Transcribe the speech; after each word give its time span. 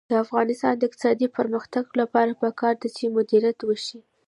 د 0.09 0.13
افغانستان 0.23 0.73
د 0.77 0.81
اقتصادي 0.87 1.27
پرمختګ 1.37 1.85
لپاره 2.01 2.37
پکار 2.43 2.75
ده 2.81 2.89
چې 2.97 3.13
مدیریت 3.17 3.59
وشي. 3.63 3.99